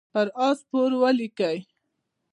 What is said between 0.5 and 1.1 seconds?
سپور